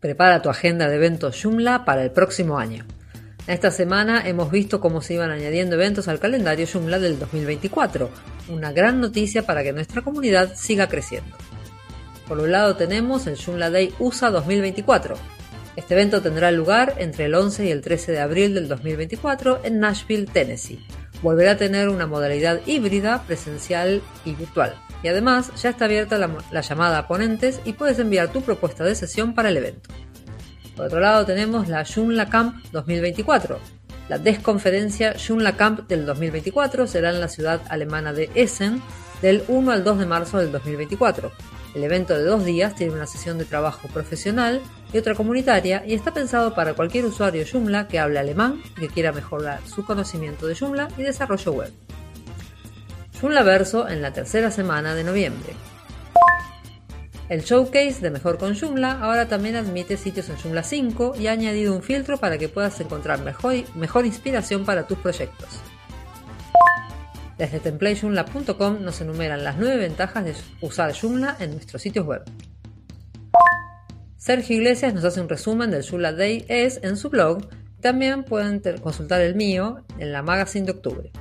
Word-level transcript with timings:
Prepara 0.00 0.42
tu 0.42 0.48
agenda 0.48 0.88
de 0.88 0.94
eventos 0.94 1.42
Joomla 1.42 1.84
para 1.84 2.04
el 2.04 2.12
próximo 2.12 2.56
año. 2.58 2.86
Esta 3.48 3.72
semana 3.72 4.28
hemos 4.28 4.48
visto 4.52 4.80
cómo 4.80 5.02
se 5.02 5.14
iban 5.14 5.32
añadiendo 5.32 5.74
eventos 5.74 6.06
al 6.06 6.20
calendario 6.20 6.68
Joomla 6.72 7.00
del 7.00 7.18
2024, 7.18 8.08
una 8.48 8.70
gran 8.70 9.00
noticia 9.00 9.44
para 9.44 9.64
que 9.64 9.72
nuestra 9.72 10.02
comunidad 10.02 10.54
siga 10.54 10.88
creciendo. 10.88 11.36
Por 12.28 12.38
un 12.38 12.52
lado 12.52 12.76
tenemos 12.76 13.26
el 13.26 13.36
Joomla 13.36 13.70
Day 13.70 13.92
USA 13.98 14.30
2024. 14.30 15.16
Este 15.74 15.94
evento 15.94 16.22
tendrá 16.22 16.52
lugar 16.52 16.94
entre 16.98 17.24
el 17.24 17.34
11 17.34 17.66
y 17.66 17.70
el 17.72 17.80
13 17.80 18.12
de 18.12 18.20
abril 18.20 18.54
del 18.54 18.68
2024 18.68 19.62
en 19.64 19.80
Nashville, 19.80 20.26
Tennessee. 20.26 20.78
Volverá 21.22 21.52
a 21.52 21.56
tener 21.56 21.88
una 21.88 22.06
modalidad 22.06 22.60
híbrida, 22.66 23.24
presencial 23.26 24.00
y 24.24 24.36
virtual. 24.36 24.76
Y 25.02 25.08
además 25.08 25.52
ya 25.60 25.70
está 25.70 25.84
abierta 25.84 26.18
la, 26.18 26.60
llamada 26.60 26.98
a 26.98 27.08
ponentes 27.08 27.60
y 27.64 27.74
puedes 27.74 27.98
enviar 27.98 28.28
tu 28.32 28.42
propuesta 28.42 28.84
de 28.84 28.94
sesión 28.94 29.34
para 29.34 29.48
el 29.48 29.56
evento. 29.56 29.90
Por 30.76 30.86
otro 30.86 31.00
lado 31.00 31.24
tenemos 31.24 31.68
la 31.68 31.84
Joomla 31.84 32.28
Camp 32.28 32.56
2024. 32.72 33.58
La 34.08 34.18
desconferencia 34.18 35.14
Joomla 35.14 35.56
Camp 35.56 35.88
del 35.88 36.06
2024 36.06 36.86
será 36.86 37.10
en 37.10 37.20
la 37.20 37.28
ciudad 37.28 37.60
alemana 37.68 38.12
de 38.12 38.30
Essen 38.34 38.80
del 39.22 39.44
1 39.48 39.70
al 39.70 39.84
2 39.84 39.98
de 39.98 40.06
marzo 40.06 40.38
del 40.38 40.50
2024. 40.52 41.30
El 41.74 41.84
evento 41.84 42.14
de 42.14 42.24
dos 42.24 42.44
días 42.44 42.74
tiene 42.74 42.94
una 42.94 43.06
sesión 43.06 43.38
de 43.38 43.44
trabajo 43.44 43.88
profesional 43.88 44.62
y 44.92 44.98
otra 44.98 45.14
comunitaria 45.14 45.84
y 45.86 45.94
está 45.94 46.12
pensado 46.14 46.54
para 46.54 46.74
cualquier 46.74 47.04
usuario 47.04 47.44
Joomla 47.50 47.88
que 47.88 47.98
hable 47.98 48.18
alemán 48.18 48.62
y 48.76 48.80
que 48.80 48.88
quiera 48.88 49.12
mejorar 49.12 49.60
su 49.66 49.84
conocimiento 49.84 50.46
de 50.46 50.56
Joomla 50.56 50.88
y 50.96 51.02
desarrollo 51.02 51.52
web. 51.52 51.72
Joomla 53.20 53.42
Verso 53.42 53.88
en 53.88 54.00
la 54.00 54.12
tercera 54.12 54.52
semana 54.52 54.94
de 54.94 55.02
noviembre. 55.02 55.52
El 57.28 57.42
showcase 57.42 58.00
de 58.00 58.10
Mejor 58.10 58.38
con 58.38 58.54
Joomla 58.54 59.00
ahora 59.02 59.26
también 59.26 59.56
admite 59.56 59.96
sitios 59.96 60.28
en 60.28 60.36
Joomla 60.36 60.62
5 60.62 61.14
y 61.18 61.26
ha 61.26 61.32
añadido 61.32 61.74
un 61.74 61.82
filtro 61.82 62.18
para 62.18 62.38
que 62.38 62.48
puedas 62.48 62.80
encontrar 62.80 63.20
mejor, 63.24 63.54
mejor 63.74 64.06
inspiración 64.06 64.64
para 64.64 64.86
tus 64.86 64.98
proyectos. 64.98 65.48
Desde 67.36 67.58
templatejoomla.com 67.58 68.82
nos 68.82 69.00
enumeran 69.00 69.42
las 69.42 69.58
9 69.58 69.76
ventajas 69.78 70.24
de 70.24 70.34
usar 70.60 70.94
Joomla 70.94 71.36
en 71.40 71.50
nuestros 71.50 71.82
sitios 71.82 72.06
web. 72.06 72.22
Sergio 74.16 74.56
Iglesias 74.56 74.94
nos 74.94 75.04
hace 75.04 75.20
un 75.20 75.28
resumen 75.28 75.72
del 75.72 75.84
Joomla 75.84 76.12
Day 76.12 76.44
es 76.48 76.80
en 76.84 76.96
su 76.96 77.10
blog. 77.10 77.48
También 77.80 78.22
pueden 78.22 78.62
consultar 78.80 79.20
el 79.20 79.34
mío 79.34 79.84
en 79.98 80.12
la 80.12 80.22
magazine 80.22 80.66
de 80.66 80.72
octubre. 80.72 81.12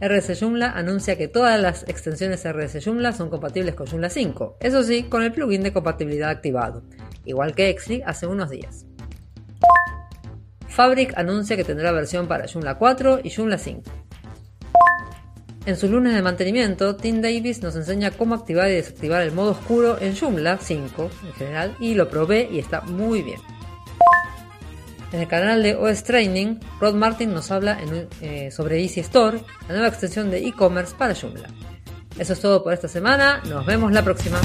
RS 0.00 0.40
Joomla 0.40 0.70
anuncia 0.70 1.18
que 1.18 1.28
todas 1.28 1.60
las 1.60 1.82
extensiones 1.86 2.44
RS 2.44 2.82
Joomla 2.82 3.12
son 3.12 3.28
compatibles 3.28 3.74
con 3.74 3.86
Joomla 3.86 4.08
5, 4.08 4.56
eso 4.60 4.82
sí, 4.82 5.02
con 5.02 5.22
el 5.22 5.32
plugin 5.32 5.62
de 5.62 5.74
compatibilidad 5.74 6.30
activado, 6.30 6.82
igual 7.26 7.54
que 7.54 7.68
Exli 7.68 8.02
hace 8.06 8.26
unos 8.26 8.48
días. 8.48 8.86
Fabric 10.68 11.12
anuncia 11.18 11.56
que 11.56 11.64
tendrá 11.64 11.92
versión 11.92 12.28
para 12.28 12.48
Joomla 12.48 12.78
4 12.78 13.20
y 13.24 13.30
Joomla 13.30 13.58
5. 13.58 13.82
En 15.66 15.76
su 15.76 15.88
lunes 15.88 16.14
de 16.14 16.22
mantenimiento, 16.22 16.96
Tim 16.96 17.20
Davis 17.20 17.62
nos 17.62 17.76
enseña 17.76 18.10
cómo 18.10 18.34
activar 18.34 18.70
y 18.70 18.76
desactivar 18.76 19.20
el 19.20 19.32
modo 19.32 19.50
oscuro 19.50 19.98
en 20.00 20.16
Joomla 20.16 20.56
5 20.56 21.10
en 21.26 21.32
general 21.34 21.76
y 21.78 21.94
lo 21.94 22.08
probé 22.08 22.48
y 22.50 22.58
está 22.58 22.80
muy 22.80 23.20
bien. 23.20 23.40
En 25.12 25.20
el 25.20 25.28
canal 25.28 25.62
de 25.62 25.74
OS 25.74 26.04
Training, 26.04 26.60
Rod 26.80 26.94
Martin 26.94 27.32
nos 27.32 27.50
habla 27.50 27.78
eh, 28.20 28.50
sobre 28.52 28.80
Easy 28.80 29.00
Store, 29.00 29.40
la 29.66 29.74
nueva 29.74 29.88
extensión 29.88 30.30
de 30.30 30.46
e-commerce 30.46 30.94
para 30.96 31.14
Joomla. 31.14 31.48
Eso 32.18 32.32
es 32.32 32.40
todo 32.40 32.62
por 32.62 32.72
esta 32.72 32.86
semana, 32.86 33.42
nos 33.48 33.66
vemos 33.66 33.92
la 33.92 34.04
próxima. 34.04 34.40